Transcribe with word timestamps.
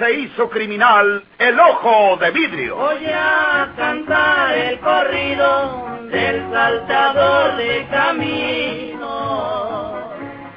se 0.00 0.12
hizo 0.14 0.48
criminal 0.48 1.22
el 1.38 1.60
ojo 1.60 2.16
de 2.16 2.30
vidrio. 2.30 2.76
Voy 2.76 3.04
a 3.04 3.68
cantar 3.76 4.56
el 4.56 4.80
corrido 4.80 5.98
del 6.10 6.50
saltador 6.50 7.56
de 7.56 7.86
camino. 7.90 9.00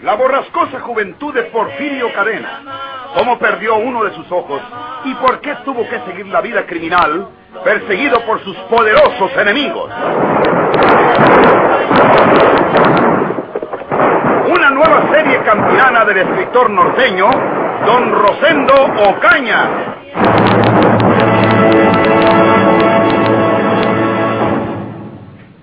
La 0.02 0.16
borrascosa 0.16 0.80
juventud 0.80 1.34
de 1.34 1.44
Porfirio 1.44 2.14
Cadena. 2.14 2.62
Cómo 3.16 3.38
perdió 3.38 3.76
uno 3.76 4.06
de 4.06 4.16
sus 4.16 4.32
ojos 4.32 4.62
y 5.04 5.14
por 5.16 5.42
qué 5.42 5.56
tuvo 5.66 5.90
que 5.90 6.00
seguir 6.08 6.28
la 6.28 6.40
vida 6.40 6.66
criminal 6.66 7.28
perseguido 7.66 8.22
por 8.22 8.42
sus 8.46 8.56
poderosos 8.70 9.32
enemigos. 9.38 9.92
Una 14.48 14.70
nueva 14.70 15.14
serie 15.14 15.42
campirana 15.44 16.06
del 16.06 16.18
escritor 16.18 16.70
norteño, 16.70 17.30
Don 17.86 18.12
Rosendo 18.12 18.74
Ocaña. 19.10 19.70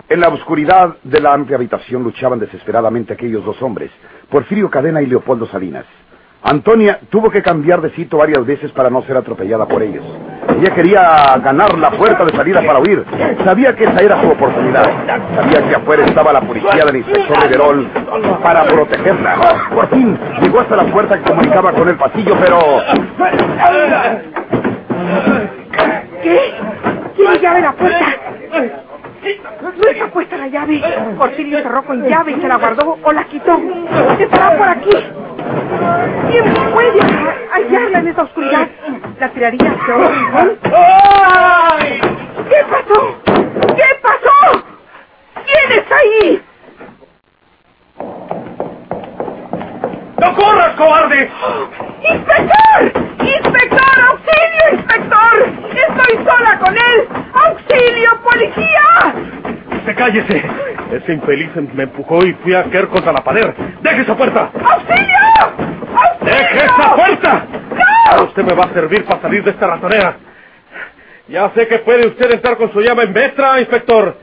En 0.08 0.20
la 0.20 0.28
oscuridad 0.28 0.96
de 1.04 1.20
la 1.20 1.32
amplia 1.32 1.56
habitación 1.56 2.02
luchaban 2.02 2.38
desesperadamente 2.38 3.12
aquellos 3.12 3.44
dos 3.44 3.62
hombres, 3.62 3.90
Porfirio 4.28 4.68
Cadena 4.68 5.00
y 5.00 5.06
Leopoldo 5.06 5.46
Salinas. 5.46 5.86
Antonia 6.42 6.98
tuvo 7.10 7.30
que 7.30 7.42
cambiar 7.42 7.82
de 7.82 7.90
sitio 7.90 8.18
varias 8.18 8.44
veces 8.46 8.72
para 8.72 8.88
no 8.88 9.02
ser 9.02 9.16
atropellada 9.16 9.66
por 9.66 9.82
ellos. 9.82 10.04
Ella 10.58 10.74
quería 10.74 11.36
ganar 11.38 11.76
la 11.78 11.90
puerta 11.90 12.24
de 12.24 12.32
salida 12.32 12.62
para 12.62 12.78
huir. 12.80 13.04
Sabía 13.44 13.76
que 13.76 13.84
esa 13.84 14.00
era 14.00 14.20
su 14.22 14.28
oportunidad. 14.28 14.90
Sabía 15.34 15.68
que 15.68 15.74
afuera 15.74 16.06
estaba 16.06 16.32
la 16.32 16.40
policía 16.40 16.84
del 16.84 16.96
inspector 16.96 17.42
Riverol 17.42 17.88
para 18.42 18.64
protegerla. 18.64 19.68
Por 19.74 19.88
fin 19.90 20.18
llegó 20.40 20.60
hasta 20.60 20.76
la 20.76 20.84
puerta 20.84 21.18
que 21.18 21.30
comunicaba 21.30 21.72
con 21.72 21.88
el 21.88 21.96
pasillo, 21.96 22.34
pero... 22.40 22.58
¿Qué? 26.22 26.54
¿Quién 27.16 27.40
llave 27.40 27.60
la 27.60 27.72
puerta? 27.72 28.06
Está 29.22 30.06
puesta 30.12 30.36
la 30.36 30.48
llave. 30.48 30.82
Porfirio 31.18 31.58
cerró 31.62 31.82
con 31.84 32.02
llave 32.02 32.32
y 32.32 32.40
se 32.40 32.48
la 32.48 32.56
guardó 32.56 32.98
o 33.02 33.12
la 33.12 33.24
quitó. 33.24 33.60
Estará 34.18 34.56
por 34.56 34.68
aquí. 34.68 34.90
¿Quién 36.30 36.44
puede 36.72 37.00
hallarla 37.52 37.98
en 37.98 38.08
esta 38.08 38.22
oscuridad? 38.22 38.68
La 39.18 39.28
tiraría 39.30 39.76
yo. 39.86 39.96
¿Qué 42.48 42.64
pasó? 42.70 43.16
¿Qué 43.76 43.88
pasó? 44.02 44.64
¿Quién 45.44 45.78
está 45.78 45.96
ahí? 45.96 46.42
¡No 50.20 50.34
corras, 50.34 50.74
cobarde! 50.76 51.30
¡Inspector! 52.02 52.92
¡Inspector! 53.20 54.00
¡Auxilio, 54.10 54.64
inspector! 54.72 55.36
¡Estoy 55.70 56.24
sola 56.24 56.58
con 56.58 56.76
él! 56.76 57.08
¡Auxilio, 57.32 58.10
policía! 58.22 59.14
¡Se 59.86 59.94
cállese! 59.94 60.44
Ese 60.92 61.12
infeliz 61.12 61.50
me 61.74 61.84
empujó 61.84 62.24
y 62.24 62.34
fui 62.34 62.54
a 62.54 62.64
caer 62.64 62.88
contra 62.88 63.12
la 63.12 63.24
pared. 63.24 63.48
¡Deje 63.80 64.02
esa 64.02 64.16
puerta! 64.16 64.50
¡Auxilio! 64.62 65.19
¡Deje 66.30 66.64
esa 66.64 66.94
puerta! 66.94 67.46
¡No! 68.16 68.24
Usted 68.24 68.44
me 68.44 68.54
va 68.54 68.64
a 68.64 68.72
servir 68.72 69.04
para 69.04 69.20
salir 69.20 69.42
de 69.42 69.50
esta 69.50 69.66
ratonera. 69.66 70.16
Ya 71.28 71.50
sé 71.50 71.66
que 71.66 71.78
puede 71.80 72.06
usted 72.06 72.30
entrar 72.32 72.56
con 72.56 72.72
su 72.72 72.80
llave 72.80 73.04
en 73.04 73.12
vestra, 73.12 73.60
inspector. 73.60 74.16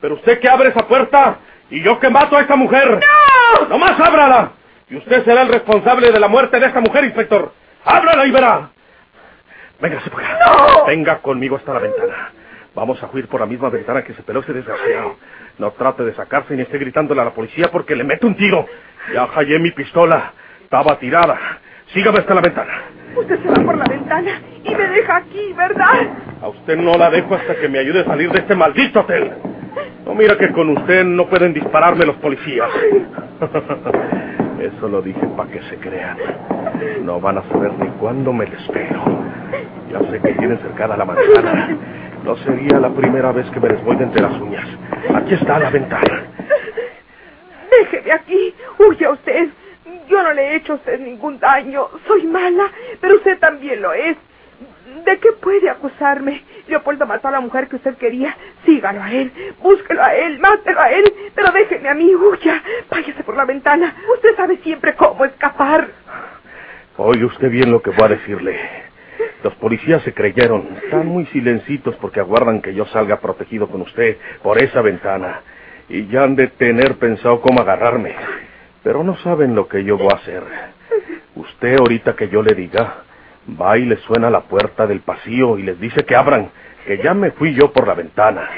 Pero 0.00 0.14
usted 0.14 0.40
que 0.40 0.48
abre 0.48 0.68
esa 0.68 0.86
puerta 0.86 1.38
y 1.70 1.82
yo 1.82 1.98
que 1.98 2.10
mato 2.10 2.36
a 2.36 2.42
esta 2.42 2.56
mujer. 2.56 3.00
¡No! 3.00 3.68
¡Nomás 3.68 3.98
ábrala! 3.98 4.52
Y 4.88 4.96
usted 4.96 5.24
será 5.24 5.42
el 5.42 5.48
responsable 5.48 6.10
de 6.10 6.20
la 6.20 6.28
muerte 6.28 6.60
de 6.60 6.66
esta 6.66 6.80
mujer, 6.80 7.04
inspector. 7.04 7.52
¡Ábrala 7.84 8.26
y 8.26 8.30
verá! 8.30 8.70
Véngase 9.80 10.10
por 10.10 10.22
acá. 10.22 10.38
¡No! 10.46 10.84
Venga 10.86 11.18
conmigo 11.18 11.56
hasta 11.56 11.72
la 11.72 11.80
ventana. 11.80 12.32
Vamos 12.74 13.02
a 13.02 13.08
huir 13.12 13.28
por 13.28 13.40
la 13.40 13.46
misma 13.46 13.70
ventana 13.70 14.02
que 14.02 14.14
se 14.14 14.22
peló 14.22 14.40
ese 14.40 14.52
desgraciado. 14.52 15.16
No 15.58 15.70
trate 15.72 16.04
de 16.04 16.14
sacarse 16.14 16.54
ni 16.54 16.62
esté 16.62 16.78
gritándole 16.78 17.20
a 17.20 17.24
la 17.24 17.30
policía 17.30 17.70
porque 17.70 17.94
le 17.94 18.04
meto 18.04 18.26
un 18.26 18.36
tiro. 18.36 18.66
Ya 19.12 19.26
hallé 19.26 19.58
mi 19.58 19.70
pistola. 19.70 20.32
Estaba 20.74 20.98
tirada. 20.98 21.38
Sígame 21.92 22.18
hasta 22.18 22.34
la 22.34 22.40
ventana. 22.40 22.72
Usted 23.14 23.40
se 23.40 23.48
va 23.48 23.64
por 23.64 23.78
la 23.78 23.84
ventana 23.84 24.40
y 24.64 24.74
me 24.74 24.88
deja 24.88 25.18
aquí, 25.18 25.52
¿verdad? 25.52 26.08
A 26.42 26.48
usted 26.48 26.76
no 26.76 26.98
la 26.98 27.10
dejo 27.10 27.36
hasta 27.36 27.54
que 27.54 27.68
me 27.68 27.78
ayude 27.78 28.00
a 28.00 28.04
salir 28.04 28.28
de 28.32 28.40
este 28.40 28.56
maldito 28.56 28.98
hotel. 28.98 29.34
No 30.04 30.16
mira 30.16 30.36
que 30.36 30.50
con 30.50 30.70
usted 30.70 31.04
no 31.04 31.28
pueden 31.28 31.54
dispararme 31.54 32.04
los 32.04 32.16
policías. 32.16 32.68
Eso 34.60 34.88
lo 34.88 35.00
dije 35.00 35.24
para 35.36 35.48
que 35.48 35.62
se 35.62 35.76
crean. 35.76 36.16
No 37.02 37.20
van 37.20 37.38
a 37.38 37.42
saber 37.50 37.72
ni 37.74 37.86
cuándo 38.00 38.32
me 38.32 38.44
despego. 38.46 39.04
Ya 39.92 40.00
sé 40.10 40.20
que 40.20 40.32
tienen 40.32 40.58
cercada 40.58 40.96
la 40.96 41.04
manzana. 41.04 41.68
No 42.24 42.34
sería 42.38 42.80
la 42.80 42.90
primera 42.90 43.30
vez 43.30 43.48
que 43.50 43.60
me 43.60 43.68
les 43.68 43.84
voy 43.84 43.94
de 43.94 44.02
entre 44.02 44.22
las 44.22 44.40
uñas. 44.40 44.66
Aquí 45.14 45.34
está 45.34 45.56
la 45.56 45.70
ventana. 45.70 46.24
Déjeme 47.70 48.12
aquí. 48.12 48.52
Huya 48.76 49.10
usted. 49.12 49.50
Yo 50.08 50.22
no 50.22 50.32
le 50.32 50.42
he 50.42 50.56
hecho 50.56 50.74
a 50.74 50.76
usted 50.76 51.00
ningún 51.00 51.38
daño. 51.38 51.88
Soy 52.06 52.24
mala, 52.26 52.70
pero 53.00 53.16
usted 53.16 53.38
también 53.38 53.80
lo 53.82 53.92
es. 53.92 54.16
¿De 55.04 55.18
qué 55.18 55.32
puede 55.40 55.68
acusarme? 55.68 56.42
Leopoldo 56.68 57.06
mató 57.06 57.28
a 57.28 57.32
la 57.32 57.40
mujer 57.40 57.68
que 57.68 57.76
usted 57.76 57.96
quería. 57.96 58.36
Sígalo 58.64 59.02
a 59.02 59.12
él, 59.12 59.32
búsquelo 59.62 60.02
a 60.02 60.14
él, 60.14 60.38
mátelo 60.38 60.80
a 60.80 60.90
él, 60.90 61.12
pero 61.34 61.50
déjeme 61.52 61.88
a 61.88 61.94
mí, 61.94 62.14
huya. 62.14 62.62
Váyase 62.90 63.24
por 63.24 63.36
la 63.36 63.44
ventana. 63.44 63.94
Usted 64.14 64.36
sabe 64.36 64.58
siempre 64.58 64.94
cómo 64.94 65.24
escapar. 65.24 65.88
Oye 66.96 67.24
usted 67.24 67.50
bien 67.50 67.72
lo 67.72 67.82
que 67.82 67.90
voy 67.90 68.04
a 68.04 68.08
decirle. 68.08 68.56
Los 69.42 69.54
policías 69.56 70.02
se 70.02 70.14
creyeron. 70.14 70.68
Están 70.84 71.06
muy 71.06 71.26
silencitos 71.26 71.96
porque 71.96 72.20
aguardan 72.20 72.62
que 72.62 72.74
yo 72.74 72.86
salga 72.86 73.20
protegido 73.20 73.68
con 73.68 73.82
usted 73.82 74.16
por 74.42 74.58
esa 74.62 74.80
ventana. 74.80 75.42
Y 75.88 76.06
ya 76.06 76.22
han 76.22 76.36
de 76.36 76.46
tener 76.48 76.96
pensado 76.96 77.40
cómo 77.40 77.60
agarrarme. 77.60 78.14
Pero 78.84 79.02
no 79.02 79.16
saben 79.16 79.54
lo 79.54 79.66
que 79.66 79.82
yo 79.82 79.96
voy 79.96 80.10
a 80.12 80.16
hacer. 80.16 80.44
Usted 81.34 81.78
ahorita 81.80 82.14
que 82.14 82.28
yo 82.28 82.42
le 82.42 82.54
diga, 82.54 82.98
va 83.60 83.78
y 83.78 83.86
le 83.86 83.96
suena 83.96 84.28
a 84.28 84.30
la 84.30 84.42
puerta 84.42 84.86
del 84.86 85.00
pasillo 85.00 85.58
y 85.58 85.62
les 85.62 85.80
dice 85.80 86.04
que 86.04 86.14
abran, 86.14 86.50
que 86.86 86.98
ya 86.98 87.14
me 87.14 87.32
fui 87.32 87.54
yo 87.54 87.72
por 87.72 87.88
la 87.88 87.94
ventana. 87.94 88.48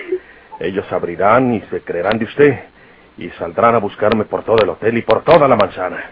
Ellos 0.58 0.90
abrirán 0.92 1.54
y 1.54 1.60
se 1.70 1.80
creerán 1.80 2.18
de 2.18 2.24
usted 2.24 2.58
y 3.16 3.30
saldrán 3.30 3.76
a 3.76 3.78
buscarme 3.78 4.24
por 4.24 4.42
todo 4.42 4.58
el 4.62 4.68
hotel 4.68 4.98
y 4.98 5.02
por 5.02 5.22
toda 5.22 5.46
la 5.46 5.56
manzana. 5.56 6.10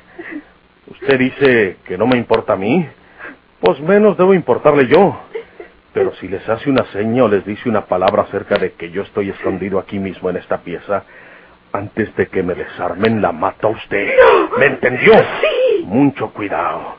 Usted 0.87 1.19
dice 1.19 1.77
que 1.85 1.99
no 1.99 2.07
me 2.07 2.17
importa 2.17 2.53
a 2.53 2.57
mí, 2.57 2.87
pues 3.61 3.81
menos 3.81 4.17
debo 4.17 4.33
importarle 4.33 4.87
yo. 4.87 5.19
Pero 5.93 6.15
si 6.17 6.29
les 6.29 6.49
hace 6.49 6.71
una 6.71 6.85
seña 6.87 7.25
o 7.25 7.29
les 7.29 7.45
dice 7.45 7.69
una 7.69 7.87
palabra 7.87 8.23
acerca 8.23 8.59
de 8.59 8.73
que 8.73 8.91
yo 8.91 9.03
estoy 9.03 9.31
escondido 9.31 9.79
aquí 9.79 9.99
mismo 9.99 10.31
en 10.31 10.37
esta 10.37 10.59
pieza, 10.59 11.05
antes 11.75 12.15
de 12.17 12.29
que 12.29 12.43
me 12.43 12.55
desarmen 12.55 13.21
la 13.21 13.33
mata 13.33 13.67
usted. 13.67 14.15
¿Me 14.59 14.67
entendió? 14.67 15.13
Sí. 15.13 15.85
Mucho 15.85 16.31
cuidado. 16.31 16.97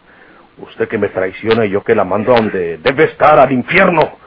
Usted 0.58 0.88
que 0.88 0.97
me 0.97 1.08
traiciona 1.09 1.66
y 1.66 1.69
yo 1.69 1.84
que 1.84 1.96
la 1.96 2.03
mando 2.03 2.34
a 2.34 2.36
donde 2.36 2.78
debe 2.78 3.06
estar, 3.06 3.40
al 3.40 3.52
infierno. 3.52 4.18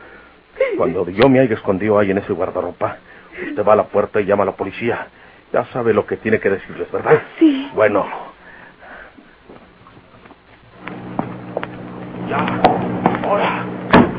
Cuando 0.76 1.08
yo 1.10 1.28
me 1.28 1.40
haya 1.40 1.54
escondido 1.54 1.98
ahí 1.98 2.10
en 2.10 2.18
ese 2.18 2.32
guardarropa, 2.32 2.96
usted 3.48 3.64
va 3.64 3.74
a 3.74 3.76
la 3.76 3.84
puerta 3.84 4.20
y 4.20 4.24
llama 4.24 4.42
a 4.42 4.46
la 4.46 4.52
policía. 4.52 5.08
Ya 5.52 5.64
sabe 5.66 5.92
lo 5.92 6.06
que 6.06 6.16
tiene 6.16 6.40
que 6.40 6.50
decirles, 6.50 6.90
¿verdad? 6.90 7.22
Sí. 7.38 7.70
Bueno. 7.74 8.06
Ya. 12.28 12.38
Ahora. 13.24 13.64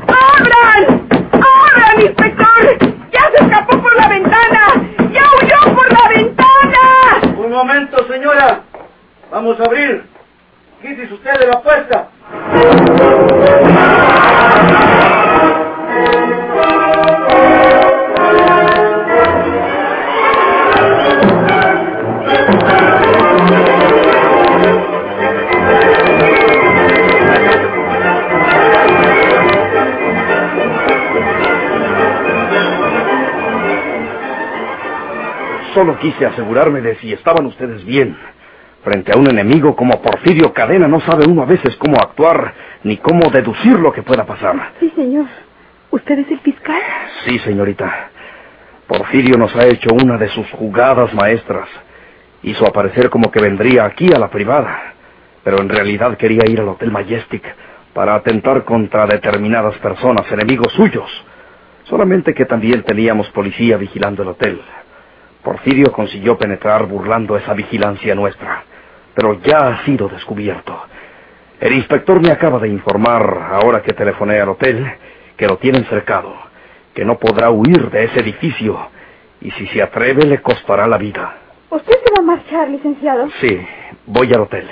¡Abran! 0.08 1.08
¡Abran, 1.32 2.00
inspector! 2.00 2.78
¡Ya 3.12 3.30
se 3.36 3.44
escapó 3.44 3.80
por 3.80 3.96
la 3.96 4.08
ventana! 4.08 4.66
¡Ya 5.12 5.22
huyó 5.22 5.74
por 5.74 5.92
la 5.92 6.08
ventana! 6.08 7.36
Un 7.36 7.49
momento, 7.60 8.06
señora. 8.10 8.62
Vamos 9.30 9.60
a 9.60 9.64
abrir. 9.64 10.04
Quítese 10.80 11.12
usted 11.12 11.34
de 11.40 11.46
la 11.46 11.60
puerta. 11.60 12.08
Solo 35.80 35.98
quise 35.98 36.26
asegurarme 36.26 36.82
de 36.82 36.96
si 36.96 37.10
estaban 37.10 37.46
ustedes 37.46 37.82
bien. 37.86 38.14
Frente 38.84 39.12
a 39.14 39.18
un 39.18 39.30
enemigo 39.30 39.74
como 39.74 40.02
Porfirio 40.02 40.52
Cadena 40.52 40.86
no 40.86 41.00
sabe 41.00 41.24
uno 41.26 41.40
a 41.40 41.46
veces 41.46 41.74
cómo 41.76 41.96
actuar 41.98 42.52
ni 42.84 42.98
cómo 42.98 43.30
deducir 43.30 43.78
lo 43.78 43.90
que 43.90 44.02
pueda 44.02 44.26
pasar. 44.26 44.72
Sí, 44.78 44.92
señor. 44.94 45.24
¿Usted 45.90 46.18
es 46.18 46.30
el 46.32 46.40
fiscal? 46.40 46.82
Sí, 47.24 47.38
señorita. 47.38 48.10
Porfirio 48.86 49.38
nos 49.38 49.56
ha 49.56 49.68
hecho 49.68 49.88
una 49.94 50.18
de 50.18 50.28
sus 50.28 50.50
jugadas 50.50 51.14
maestras. 51.14 51.70
Hizo 52.42 52.66
aparecer 52.66 53.08
como 53.08 53.30
que 53.30 53.40
vendría 53.40 53.86
aquí 53.86 54.12
a 54.12 54.18
la 54.18 54.28
privada, 54.28 54.92
pero 55.42 55.62
en 55.62 55.70
realidad 55.70 56.18
quería 56.18 56.42
ir 56.46 56.60
al 56.60 56.68
Hotel 56.68 56.90
Majestic, 56.90 57.42
para 57.94 58.16
atentar 58.16 58.64
contra 58.64 59.06
determinadas 59.06 59.78
personas, 59.78 60.30
enemigos 60.30 60.74
suyos. 60.74 61.10
Solamente 61.84 62.34
que 62.34 62.44
también 62.44 62.82
teníamos 62.82 63.30
policía 63.30 63.78
vigilando 63.78 64.22
el 64.22 64.28
hotel. 64.28 64.60
Porfirio 65.42 65.92
consiguió 65.92 66.36
penetrar 66.36 66.86
burlando 66.86 67.36
esa 67.36 67.54
vigilancia 67.54 68.14
nuestra, 68.14 68.64
pero 69.14 69.40
ya 69.40 69.58
ha 69.58 69.84
sido 69.84 70.08
descubierto. 70.08 70.78
El 71.60 71.74
inspector 71.74 72.20
me 72.20 72.30
acaba 72.30 72.58
de 72.58 72.68
informar, 72.68 73.48
ahora 73.52 73.82
que 73.82 73.92
telefoné 73.92 74.40
al 74.40 74.50
hotel, 74.50 74.86
que 75.36 75.46
lo 75.46 75.58
tienen 75.58 75.84
cercado, 75.86 76.34
que 76.94 77.04
no 77.04 77.18
podrá 77.18 77.50
huir 77.50 77.90
de 77.90 78.04
ese 78.04 78.20
edificio, 78.20 78.78
y 79.40 79.50
si 79.52 79.66
se 79.68 79.82
atreve 79.82 80.24
le 80.26 80.42
costará 80.42 80.86
la 80.86 80.98
vida. 80.98 81.36
¿Usted 81.70 81.92
se 82.04 82.12
va 82.12 82.18
a 82.20 82.36
marchar, 82.36 82.68
licenciado? 82.68 83.28
Sí, 83.40 83.60
voy 84.06 84.32
al 84.32 84.40
hotel. 84.40 84.68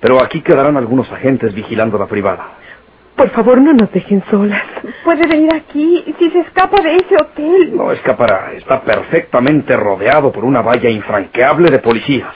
Pero 0.00 0.22
aquí 0.22 0.40
quedarán 0.40 0.76
algunos 0.76 1.10
agentes 1.10 1.54
vigilando 1.54 1.98
la 1.98 2.06
privada. 2.06 2.48
Por 3.16 3.30
favor, 3.30 3.60
no 3.60 3.72
nos 3.72 3.90
dejen 3.92 4.22
solas. 4.30 4.62
Puede 5.04 5.26
venir 5.26 5.52
aquí 5.54 6.02
si 6.18 6.30
se 6.30 6.40
escapa 6.40 6.80
de 6.80 6.96
ese 6.96 7.14
hotel. 7.16 7.76
No 7.76 7.92
escapará. 7.92 8.52
Está 8.54 8.80
perfectamente 8.82 9.76
rodeado 9.76 10.32
por 10.32 10.44
una 10.44 10.62
valla 10.62 10.88
infranqueable 10.88 11.70
de 11.70 11.78
policías. 11.78 12.34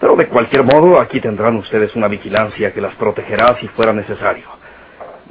Pero 0.00 0.14
de 0.16 0.28
cualquier 0.28 0.64
modo, 0.64 1.00
aquí 1.00 1.18
tendrán 1.20 1.56
ustedes 1.56 1.94
una 1.96 2.08
vigilancia 2.08 2.72
que 2.74 2.80
las 2.82 2.94
protegerá 2.96 3.56
si 3.58 3.68
fuera 3.68 3.92
necesario. 3.94 4.44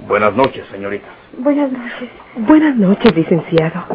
Buenas 0.07 0.33
noches, 0.35 0.65
señoritas. 0.71 1.11
Buenas 1.37 1.71
noches. 1.71 2.09
Buenas 2.37 2.75
noches, 2.75 3.15
licenciado. 3.15 3.85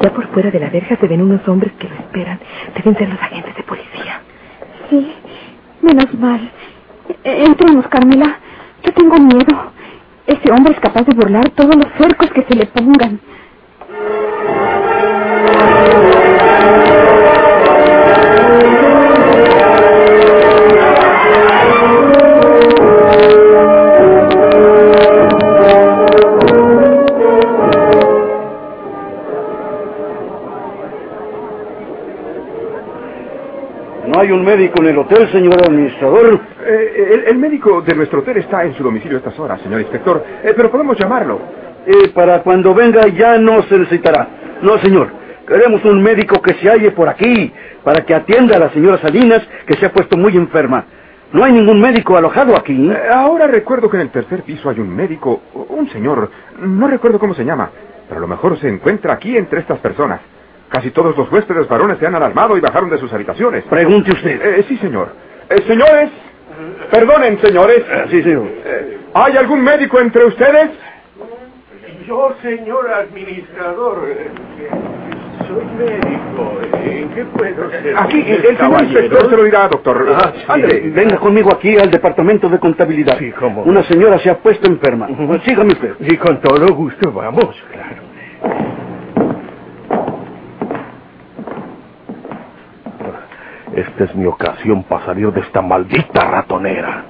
Ya 0.00 0.10
por 0.12 0.26
fuera 0.28 0.50
de 0.50 0.60
la 0.60 0.70
verja 0.70 0.96
se 0.96 1.06
ven 1.06 1.22
unos 1.22 1.46
hombres 1.48 1.72
que 1.78 1.88
lo 1.88 1.94
esperan. 1.96 2.38
Deben 2.76 2.96
ser 2.96 3.08
los 3.08 3.20
agentes 3.20 3.54
de 3.56 3.62
policía. 3.64 4.20
Sí, 4.88 5.12
menos 5.80 6.12
mal. 6.14 6.50
E- 7.24 7.44
Entremos, 7.44 7.86
Carmela. 7.88 8.38
Yo 8.84 8.92
tengo 8.92 9.16
miedo. 9.18 9.72
Ese 10.32 10.50
hombre 10.50 10.72
es 10.72 10.80
capaz 10.80 11.02
de 11.02 11.14
burlar 11.14 11.50
todos 11.50 11.76
los 11.76 11.86
cercos 11.98 12.30
que 12.30 12.42
se 12.44 12.54
le 12.54 12.64
pongan. 12.64 13.20
No 34.06 34.18
hay 34.18 34.32
un 34.32 34.42
médico 34.46 34.80
en 34.80 34.86
el 34.86 34.96
hotel, 34.96 35.30
señor 35.30 35.60
administrador. 35.62 36.51
Eh, 36.72 37.14
el, 37.14 37.24
el 37.28 37.38
médico 37.38 37.82
de 37.82 37.94
nuestro 37.94 38.20
hotel 38.20 38.38
está 38.38 38.64
en 38.64 38.74
su 38.74 38.82
domicilio 38.82 39.18
a 39.18 39.20
estas 39.20 39.38
horas, 39.38 39.60
señor 39.60 39.80
inspector. 39.80 40.24
Eh, 40.42 40.52
pero 40.56 40.70
podemos 40.70 40.98
llamarlo. 40.98 41.40
Eh, 41.86 42.08
para 42.14 42.42
cuando 42.42 42.74
venga 42.74 43.06
ya 43.08 43.38
no 43.38 43.62
se 43.64 43.78
necesitará. 43.78 44.28
No, 44.62 44.78
señor. 44.78 45.08
Queremos 45.46 45.84
un 45.84 46.02
médico 46.02 46.40
que 46.40 46.54
se 46.54 46.68
halle 46.70 46.92
por 46.92 47.08
aquí 47.08 47.52
para 47.82 48.04
que 48.06 48.14
atienda 48.14 48.56
a 48.56 48.60
la 48.60 48.70
señora 48.70 48.98
Salinas, 48.98 49.46
que 49.66 49.74
se 49.74 49.86
ha 49.86 49.92
puesto 49.92 50.16
muy 50.16 50.36
enferma. 50.36 50.84
No 51.32 51.44
hay 51.44 51.52
ningún 51.52 51.80
médico 51.80 52.16
alojado 52.16 52.56
aquí. 52.56 52.90
Ahora 53.10 53.46
recuerdo 53.48 53.90
que 53.90 53.96
en 53.96 54.02
el 54.02 54.10
tercer 54.10 54.42
piso 54.42 54.70
hay 54.70 54.78
un 54.78 54.94
médico, 54.94 55.42
un 55.68 55.88
señor, 55.90 56.30
no 56.60 56.86
recuerdo 56.86 57.18
cómo 57.18 57.34
se 57.34 57.44
llama, 57.44 57.70
pero 58.08 58.18
a 58.18 58.20
lo 58.20 58.28
mejor 58.28 58.56
se 58.58 58.68
encuentra 58.68 59.14
aquí 59.14 59.36
entre 59.36 59.60
estas 59.60 59.78
personas. 59.80 60.20
Casi 60.68 60.90
todos 60.90 61.16
los 61.16 61.30
huéspedes 61.30 61.68
varones 61.68 61.98
se 61.98 62.06
han 62.06 62.14
alarmado 62.14 62.56
y 62.56 62.60
bajaron 62.60 62.88
de 62.88 62.98
sus 62.98 63.12
habitaciones. 63.12 63.64
Pregunte 63.64 64.12
usted. 64.12 64.64
Sí, 64.68 64.76
señor. 64.78 65.08
Señores, 65.66 66.10
perdonen, 66.90 67.38
señores. 67.40 67.82
sí, 68.10 68.22
señor. 68.22 68.46
Eh, 68.64 68.98
¿Hay 69.14 69.36
algún 69.36 69.62
médico 69.62 70.00
entre 70.00 70.24
ustedes? 70.24 70.70
Yo, 72.06 72.34
señor 72.42 72.90
administrador, 72.92 74.08
eh, 74.08 74.30
soy 75.46 75.64
médico. 75.78 76.58
¿En 76.84 77.08
qué 77.10 77.24
puedo 77.26 77.70
ser? 77.70 77.94
Aquí, 77.96 78.24
el 78.26 78.56
señor 78.56 78.82
inspector 78.82 79.30
se 79.30 79.36
lo 79.36 79.44
dirá, 79.44 79.68
doctor. 79.68 80.06
Ah, 80.48 80.56
sí. 80.56 80.90
Venga 80.90 81.18
conmigo 81.18 81.52
aquí 81.54 81.76
al 81.78 81.90
departamento 81.90 82.48
de 82.48 82.58
contabilidad. 82.58 83.18
Sí, 83.18 83.30
cómo. 83.32 83.62
Una 83.62 83.82
señora 83.84 84.18
se 84.18 84.30
ha 84.30 84.38
puesto 84.38 84.66
enferma. 84.66 85.08
Sígame 85.44 85.72
usted. 85.72 85.94
Y 86.00 86.16
con 86.16 86.40
todo 86.40 86.66
gusto 86.74 87.12
vamos, 87.12 87.54
claro. 87.70 88.01
Esta 93.74 94.04
es 94.04 94.14
mi 94.14 94.26
ocasión 94.26 94.84
para 94.84 95.06
salir 95.06 95.32
de 95.32 95.40
esta 95.40 95.62
maldita 95.62 96.24
ratonera. 96.24 97.04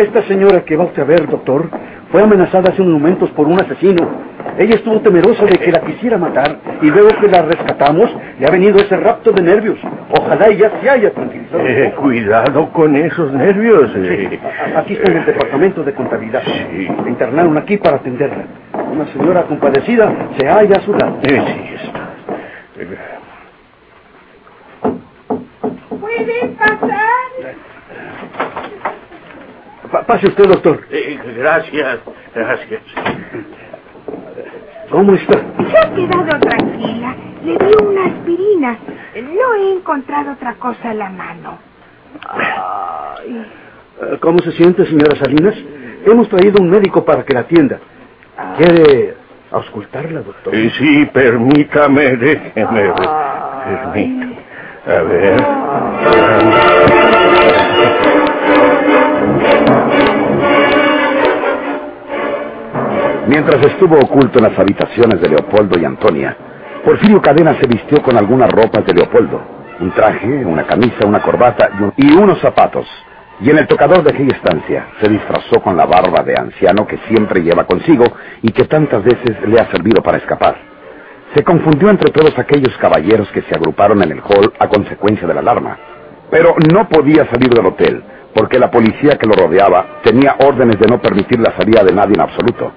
Esta 0.00 0.22
señora 0.22 0.64
que 0.64 0.76
va 0.76 0.84
usted 0.84 1.02
a 1.02 1.04
ver, 1.04 1.26
doctor, 1.28 1.68
fue 2.10 2.22
amenazada 2.22 2.70
hace 2.70 2.80
unos 2.82 2.94
momentos 3.00 3.30
por 3.30 3.46
un 3.46 3.60
asesino. 3.60 4.08
Ella 4.58 4.74
estuvo 4.76 5.00
temerosa 5.00 5.44
de 5.44 5.58
que 5.58 5.70
la 5.70 5.80
quisiera 5.82 6.16
matar 6.18 6.58
y 6.82 6.86
luego 6.90 7.08
que 7.20 7.28
la 7.28 7.42
rescatamos 7.42 8.10
le 8.38 8.46
ha 8.46 8.50
venido 8.50 8.78
ese 8.78 8.96
rapto 8.96 9.30
de 9.32 9.42
nervios. 9.42 9.78
Ojalá 10.10 10.48
ella 10.48 10.72
se 10.80 10.88
haya 10.90 11.10
tranquilizado. 11.12 11.62
Eh, 11.66 11.94
cuidado 12.00 12.70
con 12.72 12.96
esos 12.96 13.32
nervios. 13.32 13.90
eh. 13.96 14.40
A- 14.74 14.80
Aquí 14.80 14.94
está 14.94 15.10
en 15.10 15.18
el 15.18 15.26
departamento 15.26 15.82
de 15.84 15.92
contabilidad. 15.94 16.42
Sí. 16.44 16.88
La 17.02 17.08
internaron 17.08 17.56
aquí 17.58 17.76
para 17.76 17.96
atenderla. 17.96 18.44
Una 18.92 19.06
señora 19.12 19.42
compadecida 19.44 20.12
se 20.38 20.46
halla 20.48 20.76
a 20.78 20.80
su 20.80 20.92
lado. 20.94 21.18
Eh, 21.22 21.42
sí, 21.46 21.74
está. 21.86 22.08
Eh, 22.78 22.98
¿Pueden 26.00 26.54
pasar? 26.56 27.00
Pa- 29.90 30.02
pase 30.06 30.26
usted, 30.28 30.44
doctor. 30.48 30.84
eh, 30.90 31.18
gracias, 31.36 32.00
gracias. 32.34 32.82
¿Cómo 34.90 35.14
está? 35.14 35.34
Se 35.34 35.78
ha 35.78 35.94
quedado 35.94 36.38
tranquila. 36.40 37.16
Le 37.44 37.52
di 37.52 37.74
una 37.84 38.04
aspirina. 38.06 38.78
No 39.14 39.54
he 39.54 39.72
encontrado 39.72 40.32
otra 40.32 40.54
cosa 40.54 40.90
en 40.92 40.98
la 40.98 41.10
mano. 41.10 41.58
Ay. 42.28 43.46
¿Cómo 44.20 44.38
se 44.40 44.52
siente, 44.52 44.86
señora 44.86 45.16
Salinas? 45.16 45.54
Hemos 46.06 46.28
traído 46.28 46.62
un 46.62 46.70
médico 46.70 47.04
para 47.04 47.24
que 47.24 47.34
la 47.34 47.40
atienda. 47.40 47.78
¿Quiere 48.56 49.14
auscultarla, 49.50 50.20
doctor? 50.22 50.54
Eh, 50.54 50.70
sí, 50.78 51.06
permítame, 51.12 52.16
déjeme 52.16 52.82
ver. 52.82 52.94
Permítame. 53.64 54.38
A 54.86 55.02
ver. 55.02 55.36
Mientras 63.30 63.64
estuvo 63.64 63.96
oculto 63.96 64.38
en 64.40 64.44
las 64.50 64.58
habitaciones 64.58 65.20
de 65.20 65.28
Leopoldo 65.28 65.78
y 65.78 65.84
Antonia, 65.84 66.36
Porfirio 66.84 67.22
Cadena 67.22 67.54
se 67.60 67.68
vistió 67.68 68.02
con 68.02 68.16
algunas 68.18 68.50
ropas 68.50 68.84
de 68.84 68.92
Leopoldo, 68.92 69.40
un 69.78 69.92
traje, 69.92 70.44
una 70.44 70.64
camisa, 70.66 71.06
una 71.06 71.20
corbata 71.22 71.70
y, 71.78 71.82
un- 71.84 71.92
y 71.96 72.12
unos 72.12 72.40
zapatos. 72.40 72.88
Y 73.40 73.50
en 73.50 73.58
el 73.58 73.68
tocador 73.68 74.02
de 74.02 74.10
aquella 74.10 74.36
estancia 74.36 74.88
se 75.00 75.08
disfrazó 75.08 75.62
con 75.62 75.76
la 75.76 75.86
barba 75.86 76.24
de 76.24 76.34
anciano 76.36 76.88
que 76.88 76.98
siempre 77.08 77.40
lleva 77.40 77.66
consigo 77.66 78.04
y 78.42 78.50
que 78.50 78.64
tantas 78.64 79.04
veces 79.04 79.36
le 79.46 79.60
ha 79.60 79.70
servido 79.70 80.02
para 80.02 80.18
escapar. 80.18 80.56
Se 81.36 81.44
confundió 81.44 81.88
entre 81.88 82.10
todos 82.10 82.36
aquellos 82.36 82.76
caballeros 82.78 83.30
que 83.30 83.42
se 83.42 83.54
agruparon 83.54 84.02
en 84.02 84.10
el 84.10 84.20
hall 84.22 84.52
a 84.58 84.66
consecuencia 84.66 85.28
de 85.28 85.34
la 85.34 85.40
alarma. 85.40 85.78
Pero 86.32 86.56
no 86.74 86.88
podía 86.88 87.30
salir 87.30 87.50
del 87.50 87.66
hotel, 87.66 88.02
porque 88.34 88.58
la 88.58 88.72
policía 88.72 89.16
que 89.16 89.28
lo 89.28 89.34
rodeaba 89.34 90.00
tenía 90.02 90.34
órdenes 90.44 90.80
de 90.80 90.88
no 90.88 91.00
permitir 91.00 91.38
la 91.38 91.56
salida 91.56 91.84
de 91.84 91.94
nadie 91.94 92.14
en 92.16 92.22
absoluto. 92.22 92.72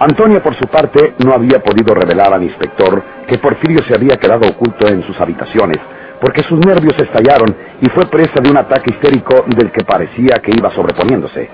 Antonia, 0.00 0.42
por 0.42 0.54
su 0.54 0.66
parte, 0.66 1.12
no 1.22 1.34
había 1.34 1.62
podido 1.62 1.94
revelar 1.94 2.32
al 2.32 2.42
inspector 2.42 3.02
que 3.28 3.36
Porfirio 3.36 3.82
se 3.86 3.94
había 3.94 4.16
quedado 4.16 4.48
oculto 4.48 4.88
en 4.88 5.02
sus 5.02 5.20
habitaciones, 5.20 5.76
porque 6.22 6.42
sus 6.44 6.58
nervios 6.58 6.98
estallaron 6.98 7.54
y 7.82 7.88
fue 7.90 8.06
presa 8.06 8.40
de 8.42 8.50
un 8.50 8.56
ataque 8.56 8.94
histérico 8.94 9.44
del 9.54 9.70
que 9.70 9.84
parecía 9.84 10.40
que 10.42 10.52
iba 10.56 10.70
sobreponiéndose. 10.70 11.50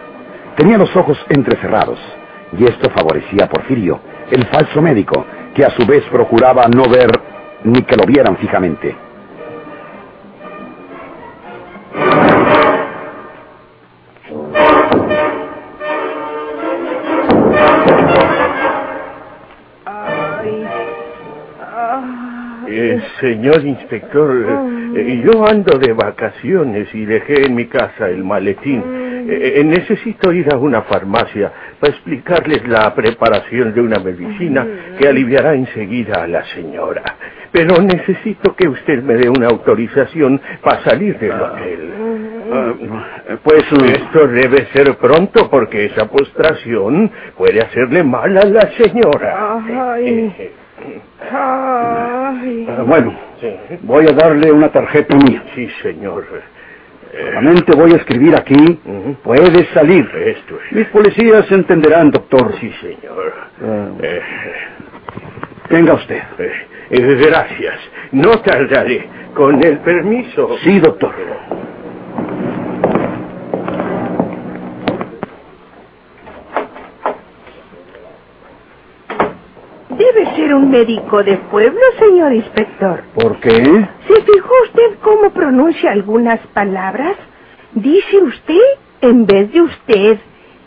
Tenía 0.57 0.79
los 0.79 0.95
ojos 0.95 1.19
entrecerrados, 1.29 1.99
y 2.57 2.63
esto 2.63 2.89
favorecía 2.91 3.47
a 3.47 3.49
Porfirio, 3.49 3.99
el 4.31 4.47
falso 4.47 4.81
médico, 4.81 5.27
que 5.53 5.65
a 5.65 5.71
su 5.71 5.85
vez 5.85 6.05
procuraba 6.05 6.67
no 6.69 6.89
ver 6.89 7.11
ni 7.65 7.83
que 7.83 7.97
lo 7.97 8.05
vieran 8.07 8.37
fijamente. 8.37 9.06
Señor 23.21 23.65
inspector, 23.65 24.35
eh, 24.97 25.23
yo 25.25 25.47
ando 25.47 25.79
de 25.79 25.93
vacaciones 25.93 26.93
y 26.95 27.05
dejé 27.05 27.47
en 27.47 27.55
mi 27.55 27.67
casa 27.67 28.09
el 28.09 28.25
maletín. 28.25 28.83
Eh, 29.29 29.55
eh, 29.57 29.65
necesito 29.65 30.33
ir 30.33 30.53
a 30.53 30.57
una 30.57 30.83
farmacia 30.83 31.53
para 31.79 31.93
explicarles 31.93 32.67
la 32.67 32.95
preparación 32.95 33.75
de 33.75 33.81
una 33.81 33.99
medicina 33.99 34.67
que 34.99 35.07
aliviará 35.07 35.55
enseguida 35.55 36.23
a 36.23 36.27
la 36.27 36.45
señora. 36.47 37.03
Pero 37.53 37.81
necesito 37.83 38.55
que 38.55 38.69
usted 38.69 39.03
me 39.03 39.15
dé 39.15 39.29
una 39.29 39.49
autorización 39.49 40.41
para 40.63 40.83
salir 40.85 41.19
del 41.19 41.33
hotel. 41.33 41.93
Ah, 42.53 42.73
pues... 43.43 43.65
Esto 43.73 44.29
debe 44.29 44.67
ser 44.73 44.97
pronto 44.97 45.49
porque 45.51 45.87
esa 45.87 46.07
postración 46.07 47.11
puede 47.37 47.61
hacerle 47.61 48.03
mal 48.03 48.37
a 48.37 48.45
la 48.45 48.71
señora. 48.77 49.61
Ay. 49.95 50.33
Ay. 51.21 52.67
ah, 52.69 52.83
bueno, 52.87 53.13
Sí, 53.41 53.55
voy 53.83 54.07
a 54.09 54.13
darle 54.13 54.51
una 54.53 54.71
tarjeta 54.71 55.15
mía. 55.17 55.43
sí, 55.55 55.69
señor. 55.83 56.25
Eh, 57.13 57.31
Solamente 57.35 57.75
voy 57.77 57.93
a 57.93 57.97
escribir 57.97 58.35
aquí, 58.37 58.81
Ujú. 58.85 59.15
puede 59.23 59.65
salir. 59.73 60.05
Esto 60.17 60.57
es. 60.67 60.73
Mis 60.73 60.87
policías 60.89 61.51
entenderán, 61.53 62.11
doctor. 62.11 62.53
Sí, 62.61 62.71
señor. 62.81 63.33
Ah, 63.63 63.89
Eh, 64.03 64.21
tenga 65.69 65.95
usted. 65.95 66.21
eh, 66.39 66.53
eh, 66.91 67.27
gracias. 67.29 67.79
No 68.13 68.39
tardaré. 68.41 69.09
Con 69.35 69.63
el 69.63 69.79
permiso. 69.81 70.57
Sí, 70.65 70.79
doctor. 70.81 71.13
Debe 79.91 80.27
ser 80.37 80.55
un 80.67 80.71
médico 80.73 81.23
de 81.23 81.37
pueblo, 81.51 81.81
señor 81.99 82.33
inspector. 82.33 83.03
¿Por 83.15 83.39
qué? 83.41 83.51
¿Se 84.09 84.23
fijó 84.23 84.53
usted 84.65 84.99
cómo 85.03 85.31
pronuncia 85.31 85.93
algunas 85.93 86.41
palabras? 86.49 87.17
Dice 87.75 88.19
usted 88.19 88.61
en 89.01 89.27
vez 89.27 89.53
de 89.53 89.61
usted 89.61 90.19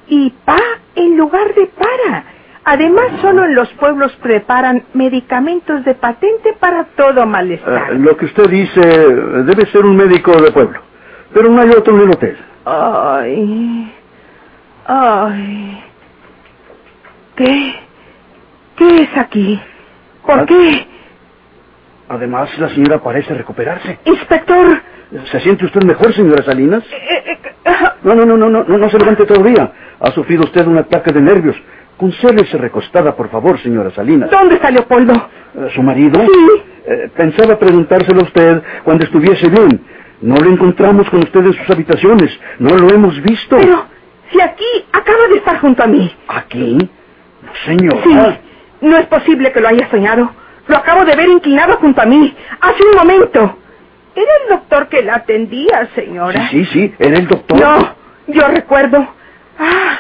y 0.07 0.29
pa 0.45 0.59
en 0.95 1.17
lugar 1.17 1.53
de 1.53 1.65
para. 1.67 2.23
Además, 2.63 3.07
solo 3.21 3.45
en 3.45 3.55
los 3.55 3.69
pueblos 3.73 4.15
preparan 4.21 4.83
medicamentos 4.93 5.83
de 5.85 5.95
patente 5.95 6.53
para 6.59 6.83
todo 6.95 7.21
Ah, 7.23 7.25
malestar. 7.25 7.93
lo 7.95 8.15
que 8.15 8.25
usted 8.25 8.49
dice 8.49 8.81
debe 8.81 9.65
ser 9.67 9.85
un 9.85 9.95
médico 9.97 10.31
de 10.41 10.51
pueblo. 10.51 10.79
Pero 11.33 11.49
no 11.49 11.61
hay 11.61 11.69
otro 11.69 11.95
en 11.95 12.01
el 12.03 12.09
hotel. 12.11 12.37
Ay. 12.65 13.93
Ay. 14.85 15.83
¿Qué? 17.35 17.73
¿Qué 18.77 19.01
es 19.03 19.17
aquí? 19.17 19.59
¿Por 20.29 20.39
Ah. 20.41 20.45
qué? 20.45 20.87
Además, 22.09 22.49
la 22.59 22.69
señora 22.69 22.99
parece 23.01 23.33
recuperarse. 23.33 23.99
Inspector. 24.05 24.81
¿Se 25.31 25.39
siente 25.39 25.65
usted 25.65 25.83
mejor, 25.83 26.13
señora 26.13 26.43
Salinas? 26.43 26.83
eh, 26.83 27.23
eh, 27.25 27.39
ah, 27.65 27.95
No, 28.03 28.13
no, 28.13 28.25
no, 28.25 28.37
no, 28.37 28.49
no, 28.49 28.63
no, 28.63 28.89
se 28.89 28.99
levante 28.99 29.25
todavía. 29.25 29.71
Ha 29.99 30.11
sufrido 30.11 30.43
usted 30.43 30.65
un 30.67 30.77
ataque 30.77 31.11
de 31.11 31.21
nervios. 31.21 31.55
Concédese 31.97 32.57
recostada, 32.57 33.15
por 33.15 33.29
favor, 33.29 33.59
señora 33.59 33.89
Salinas. 33.91 34.29
¿Dónde 34.29 34.55
está 34.55 34.69
Leopoldo? 34.71 35.13
Eh, 35.13 35.69
¿Su 35.73 35.81
marido? 35.81 36.19
Sí. 36.21 36.63
Eh, 36.85 37.09
pensaba 37.15 37.57
preguntárselo 37.57 38.21
a 38.21 38.23
usted 38.23 38.61
cuando 38.83 39.03
estuviese 39.05 39.49
bien. 39.49 39.81
No 40.21 40.35
lo 40.35 40.49
encontramos 40.51 41.09
con 41.09 41.19
usted 41.23 41.39
en 41.45 41.53
sus 41.53 41.69
habitaciones. 41.69 42.39
No 42.59 42.75
lo 42.77 42.89
hemos 42.89 43.19
visto. 43.21 43.57
Pero, 43.57 43.85
si 44.31 44.39
aquí 44.41 44.85
acaba 44.93 45.27
de 45.27 45.37
estar 45.37 45.59
junto 45.59 45.83
a 45.83 45.87
mí. 45.87 46.11
¿Aquí? 46.27 46.77
No, 47.41 47.51
señora. 47.65 48.03
Sí, 48.03 48.48
no 48.81 48.97
es 48.97 49.05
posible 49.07 49.51
que 49.51 49.61
lo 49.61 49.67
haya 49.67 49.89
soñado. 49.89 50.31
Lo 50.67 50.77
acabo 50.77 51.03
de 51.05 51.15
ver 51.15 51.27
inclinado 51.29 51.77
junto 51.77 52.01
a 52.01 52.05
mí, 52.05 52.35
hace 52.61 52.83
un 52.83 52.95
momento. 52.95 53.57
Era 54.15 54.31
el 54.43 54.49
doctor 54.49 54.87
que 54.87 55.01
la 55.01 55.15
atendía, 55.15 55.87
señora. 55.95 56.47
Sí, 56.49 56.65
sí, 56.65 56.71
sí, 56.73 56.95
era 56.99 57.17
el 57.17 57.27
doctor. 57.27 57.59
No, 57.59 57.95
yo 58.27 58.47
recuerdo. 58.47 59.07
Ah, 59.57 59.99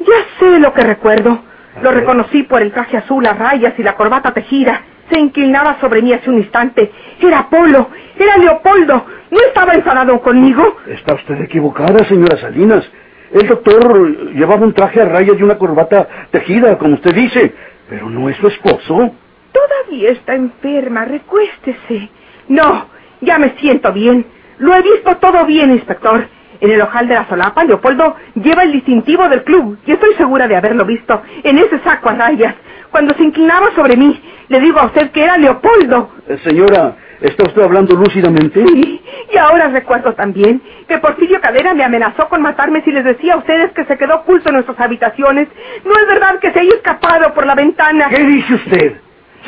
ya 0.00 0.38
sé 0.38 0.58
lo 0.58 0.72
que 0.72 0.82
recuerdo. 0.82 1.40
Lo 1.82 1.92
reconocí 1.92 2.42
por 2.42 2.60
el 2.62 2.72
traje 2.72 2.96
azul 2.96 3.24
a 3.26 3.32
rayas 3.32 3.74
y 3.78 3.82
la 3.82 3.94
corbata 3.94 4.32
tejida. 4.32 4.82
Se 5.10 5.18
inclinaba 5.18 5.78
sobre 5.80 6.02
mí 6.02 6.12
hace 6.12 6.28
un 6.30 6.38
instante. 6.38 6.90
Era 7.20 7.40
Apolo, 7.40 7.88
era 8.18 8.36
Leopoldo. 8.36 9.06
¿No 9.30 9.38
estaba 9.40 9.74
enfadado 9.74 10.20
conmigo? 10.20 10.76
Está 10.86 11.14
usted 11.14 11.40
equivocada, 11.40 12.04
señora 12.04 12.36
Salinas. 12.36 12.88
El 13.32 13.46
doctor 13.46 14.32
llevaba 14.34 14.66
un 14.66 14.74
traje 14.74 15.00
a 15.00 15.04
rayas 15.04 15.36
y 15.38 15.42
una 15.42 15.56
corbata 15.56 16.06
tejida, 16.32 16.76
como 16.78 16.94
usted 16.94 17.14
dice. 17.14 17.54
Pero 17.90 18.08
no 18.08 18.28
es 18.28 18.36
su 18.36 18.46
esposo. 18.46 19.12
Todavía 19.52 20.10
está 20.12 20.34
enferma, 20.36 21.04
recuéstese. 21.04 22.08
No, 22.48 22.86
ya 23.20 23.38
me 23.38 23.56
siento 23.58 23.92
bien. 23.92 24.24
Lo 24.58 24.74
he 24.74 24.80
visto 24.80 25.16
todo 25.16 25.44
bien, 25.44 25.72
inspector. 25.72 26.28
En 26.60 26.70
el 26.70 26.80
ojal 26.82 27.08
de 27.08 27.14
la 27.14 27.28
solapa, 27.28 27.64
Leopoldo 27.64 28.14
lleva 28.34 28.62
el 28.62 28.72
distintivo 28.72 29.28
del 29.28 29.42
club 29.42 29.78
y 29.86 29.92
estoy 29.92 30.14
segura 30.14 30.46
de 30.46 30.56
haberlo 30.56 30.84
visto 30.84 31.20
en 31.42 31.58
ese 31.58 31.80
saco 31.80 32.10
a 32.10 32.14
rayas. 32.14 32.54
Cuando 32.90 33.14
se 33.14 33.24
inclinaba 33.24 33.74
sobre 33.74 33.96
mí, 33.96 34.22
le 34.48 34.60
digo 34.60 34.78
a 34.78 34.86
usted 34.86 35.10
que 35.10 35.24
era 35.24 35.36
Leopoldo. 35.38 36.10
Eh, 36.28 36.38
señora, 36.44 36.96
¿está 37.20 37.44
usted 37.44 37.62
hablando 37.62 37.94
lúcidamente? 37.94 38.64
Sí, 38.66 39.00
y 39.32 39.36
ahora 39.36 39.68
recuerdo 39.68 40.14
también 40.14 40.62
que 40.88 40.98
Porfirio 40.98 41.40
Cadera 41.40 41.74
me 41.74 41.84
amenazó 41.84 42.28
con 42.28 42.42
matarme 42.42 42.82
si 42.82 42.90
les 42.92 43.04
decía 43.04 43.34
a 43.34 43.38
ustedes 43.38 43.72
que 43.72 43.84
se 43.84 43.96
quedó 43.96 44.16
oculto 44.16 44.48
en 44.48 44.56
nuestras 44.56 44.80
habitaciones. 44.80 45.48
No 45.84 45.92
es 45.92 46.06
verdad 46.06 46.38
que 46.40 46.52
se 46.52 46.60
haya 46.60 46.74
escapado 46.74 47.32
por 47.34 47.46
la 47.46 47.54
ventana. 47.54 48.08
¿Qué 48.08 48.22
dice 48.24 48.54
usted? 48.54 48.96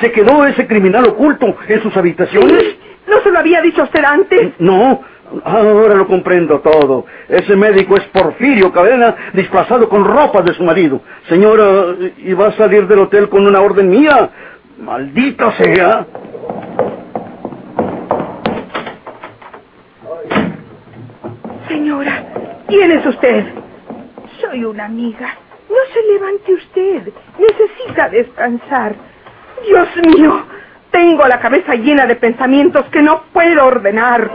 ¿Se 0.01 0.13
quedó 0.13 0.47
ese 0.47 0.67
criminal 0.67 1.07
oculto 1.07 1.55
en 1.69 1.83
sus 1.83 1.97
habitaciones? 1.97 2.77
¿No 3.07 3.21
se 3.23 3.31
lo 3.31 3.39
había 3.39 3.61
dicho 3.61 3.83
usted 3.83 4.05
antes? 4.05 4.53
No, 4.59 5.03
ahora 5.45 5.95
lo 5.95 6.07
comprendo 6.07 6.61
todo. 6.61 7.07
Ese 7.29 7.57
médico 7.57 7.97
es 7.97 8.05
Porfirio 8.05 8.73
Cadena, 8.73 9.15
disfrazado 9.33 9.89
con 9.89 10.05
ropas 10.05 10.45
de 10.45 10.55
su 10.55 10.63
marido. 10.63 11.01
Señora, 11.29 11.97
¿y 12.19 12.33
va 12.33 12.49
a 12.49 12.53
salir 12.53 12.87
del 12.87 13.01
hotel 13.01 13.29
con 13.29 13.47
una 13.47 13.61
orden 13.61 13.91
mía? 13.91 14.31
¡Maldita 14.79 15.53
sea! 15.53 16.07
Señora, 21.73 22.23
¿quién 22.69 22.93
es 22.93 23.07
usted? 23.07 23.47
Soy 24.43 24.63
una 24.63 24.85
amiga. 24.85 25.35
No 25.71 25.77
se 25.95 26.03
levante 26.13 26.53
usted. 26.53 27.13
Necesita 27.39 28.11
descansar. 28.11 28.95
Dios 29.67 29.89
mío, 30.07 30.45
tengo 30.91 31.27
la 31.27 31.41
cabeza 31.41 31.75
llena 31.75 32.05
de 32.05 32.17
pensamientos 32.17 32.85
que 32.93 33.01
no 33.01 33.23
puedo 33.33 33.65
ordenar. 33.65 34.31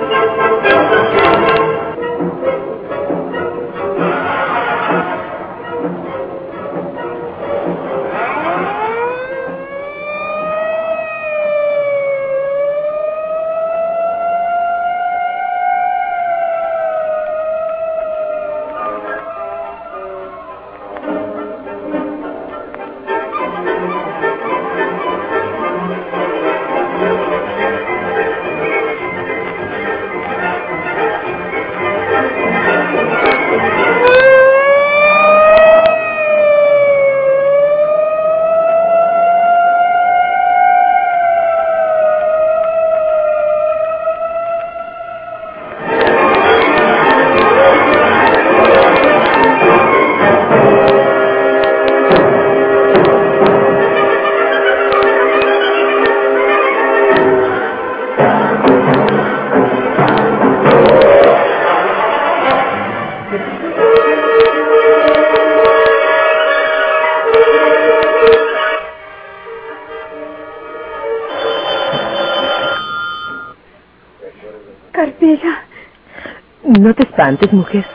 antes, 77.28 77.52
mujer. 77.54 77.86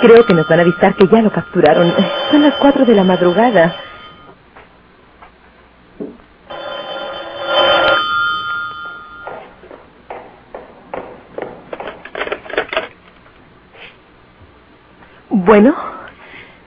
Creo 0.00 0.24
que 0.26 0.34
nos 0.34 0.48
van 0.48 0.58
a 0.60 0.62
avisar 0.62 0.94
que 0.96 1.06
ya 1.06 1.22
lo 1.22 1.30
capturaron. 1.30 1.92
Son 2.30 2.42
las 2.42 2.54
cuatro 2.56 2.84
de 2.84 2.94
la 2.94 3.04
madrugada. 3.04 3.74
Bueno. 15.30 15.74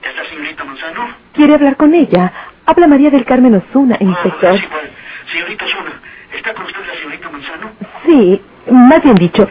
¿Está 0.02 0.24
señorita 0.30 0.64
Manzano? 0.64 1.08
Quiere 1.32 1.54
hablar 1.54 1.76
con 1.76 1.94
ella. 1.94 2.32
Habla 2.66 2.86
María 2.86 3.10
del 3.10 3.24
Carmen 3.24 3.54
Osuna, 3.54 3.96
ah, 4.00 4.04
inspector. 4.04 4.50
Ah, 4.54 4.56
sí. 4.56 4.66
Pues. 4.70 4.90
Señorita 5.32 5.64
Osuna, 5.64 6.00
¿está 6.34 6.54
con 6.54 6.64
usted 6.64 6.80
la 6.86 6.94
señorita 6.94 7.30
Manzano? 7.30 7.70
Sí, 8.06 8.42
más 8.70 9.02
bien 9.02 9.14
dicho, 9.16 9.48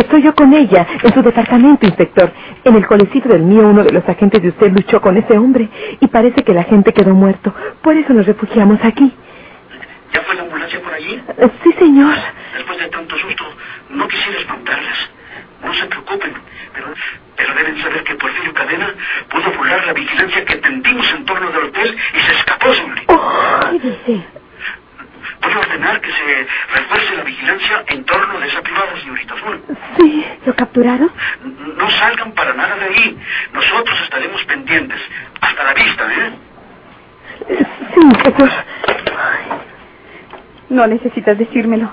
estoy 0.00 0.22
yo 0.22 0.34
con 0.34 0.52
ella, 0.52 0.86
en 1.02 1.12
su 1.12 1.22
departamento, 1.22 1.86
inspector. 1.86 2.32
En 2.64 2.74
el 2.76 2.86
colecito 2.86 3.28
del 3.28 3.42
mío, 3.42 3.66
uno 3.68 3.82
de 3.84 3.92
los 3.92 4.08
agentes 4.08 4.42
de 4.42 4.48
usted 4.48 4.72
luchó 4.72 5.00
con 5.00 5.16
ese 5.16 5.36
hombre 5.38 5.68
y 6.00 6.06
parece 6.08 6.42
que 6.44 6.52
la 6.54 6.64
gente 6.64 6.92
quedó 6.92 7.14
muerto. 7.14 7.54
Por 7.82 7.96
eso 7.96 8.12
nos 8.12 8.26
refugiamos 8.26 8.78
aquí. 8.84 9.12
¿Ya 10.12 10.22
fue 10.22 10.34
la 10.36 10.42
ambulancia 10.42 10.80
por 10.82 10.92
allí? 10.94 11.22
Eh, 11.38 11.48
Sí, 11.62 11.72
señor. 11.78 12.14
Después 12.56 12.78
de 12.78 12.88
tanto 12.88 13.16
susto, 13.18 13.44
no 13.90 14.08
quisiera 14.08 14.38
espantarlas. 14.38 15.10
No 15.64 15.74
se 15.74 15.86
preocupen, 15.86 16.32
pero, 16.72 16.86
pero 17.36 17.54
deben 17.54 17.76
saber 17.82 18.04
que 18.04 18.14
Porfirio 18.14 18.54
Cadena 18.54 18.88
pudo 19.28 19.50
burlar 19.56 19.84
la 19.86 19.92
vigilancia 19.92 20.44
que 20.44 20.56
tendimos 20.56 21.12
en 21.12 21.24
torno 21.24 21.50
del 21.50 21.64
hotel 21.64 21.96
y 22.14 22.20
se 22.20 22.32
escapó, 22.32 22.72
señorita. 22.72 23.14
¿Qué 23.72 23.78
dice? 23.80 24.24
Ordenar 25.78 26.00
que 26.00 26.10
se 26.10 26.46
refuerce 26.74 27.16
la 27.16 27.22
vigilancia 27.22 27.84
en 27.86 28.04
torno 28.04 28.40
de 28.40 28.48
esa 28.48 28.60
privada, 28.62 28.96
señorita 29.00 29.34
Azul. 29.34 29.62
Sí. 29.96 30.26
¿Lo 30.44 30.54
capturaron? 30.56 31.10
No 31.76 31.90
salgan 31.90 32.32
para 32.32 32.52
nada 32.54 32.74
de 32.76 32.84
ahí. 32.86 33.18
Nosotros 33.52 33.96
estaremos 34.02 34.44
pendientes. 34.46 35.00
Hasta 35.40 35.62
la 35.64 35.74
vista, 35.74 36.04
¿eh? 36.12 36.32
Sí, 37.94 38.00
inspector. 38.00 38.50
No 40.68 40.86
necesitas 40.88 41.38
decírmelo. 41.38 41.90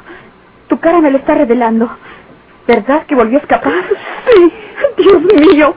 Tu 0.68 0.80
cara 0.80 1.00
me 1.00 1.12
lo 1.12 1.20
está 1.20 1.36
revelando. 1.36 1.96
¿Verdad 2.68 3.06
que 3.06 3.14
volvió 3.14 3.38
a 3.38 3.42
escapar? 3.42 3.84
Sí. 4.34 4.54
Dios 4.98 5.22
mío. 5.22 5.76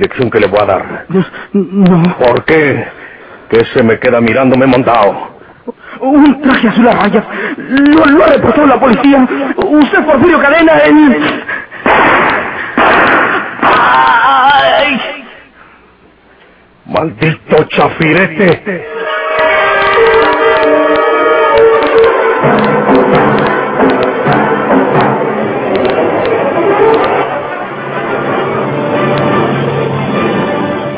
Dirección 0.00 0.30
que 0.30 0.40
le 0.40 0.46
voy 0.46 0.60
a 0.60 0.66
dar. 0.66 1.06
No. 1.52 2.02
¿Por 2.18 2.44
qué? 2.44 2.86
¿Qué 3.50 3.64
se 3.66 3.82
me 3.82 3.98
queda 3.98 4.20
mirándome 4.20 4.66
montado? 4.66 5.36
Un 6.00 6.40
traje 6.42 6.68
azul 6.68 6.88
a 6.88 6.92
rayas. 6.92 7.24
Lo, 7.56 8.04
lo 8.06 8.24
ha 8.24 8.28
reportado 8.28 8.66
la 8.66 8.78
policía. 8.78 9.26
Usted, 9.56 10.04
Porfirio 10.04 10.40
Cadena, 10.40 10.72
en... 10.84 11.16
¡Ay! 13.62 15.00
¡Maldito 16.86 17.64
chafirete! 17.64 18.97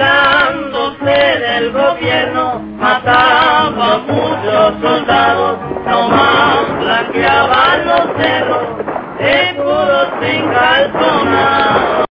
Burlándose 0.00 1.04
del 1.04 1.72
gobierno, 1.72 2.58
mataba 2.78 3.96
a 3.96 3.98
muchos 3.98 4.80
soldados, 4.80 5.58
nomás 5.84 6.78
blanqueaban 6.80 7.86
los 7.86 8.16
cerros, 8.16 8.66
seguros 9.18 10.08
sin 10.22 10.48
calzonar. 10.48 12.09